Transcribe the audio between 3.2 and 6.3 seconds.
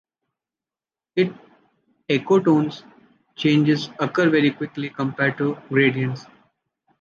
changes occur very quickly compared to gradients.